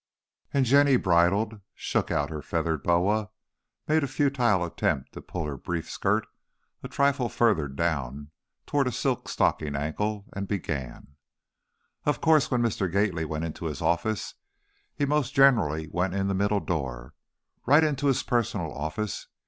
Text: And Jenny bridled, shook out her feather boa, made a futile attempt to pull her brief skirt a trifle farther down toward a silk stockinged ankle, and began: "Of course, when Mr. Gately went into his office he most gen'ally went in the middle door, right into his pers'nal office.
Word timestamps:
And 0.51 0.65
Jenny 0.65 0.95
bridled, 0.95 1.59
shook 1.75 2.09
out 2.09 2.31
her 2.31 2.41
feather 2.41 2.75
boa, 2.75 3.29
made 3.87 4.03
a 4.03 4.07
futile 4.07 4.65
attempt 4.65 5.11
to 5.11 5.21
pull 5.21 5.45
her 5.45 5.57
brief 5.57 5.87
skirt 5.91 6.25
a 6.81 6.87
trifle 6.87 7.29
farther 7.29 7.67
down 7.67 8.31
toward 8.65 8.87
a 8.87 8.91
silk 8.91 9.29
stockinged 9.29 9.75
ankle, 9.77 10.25
and 10.33 10.47
began: 10.47 11.17
"Of 12.03 12.19
course, 12.19 12.49
when 12.49 12.63
Mr. 12.63 12.91
Gately 12.91 13.25
went 13.25 13.45
into 13.45 13.65
his 13.67 13.79
office 13.79 14.33
he 14.95 15.05
most 15.05 15.35
gen'ally 15.35 15.85
went 15.91 16.15
in 16.15 16.27
the 16.27 16.33
middle 16.33 16.61
door, 16.61 17.13
right 17.67 17.83
into 17.83 18.07
his 18.07 18.23
pers'nal 18.23 18.73
office. 18.73 19.27